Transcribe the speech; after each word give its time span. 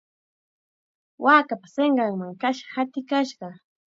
Waakapa 1.23 1.67
sinqanman 1.75 2.33
kasha 2.41 2.65
hatikashqa. 2.75 3.47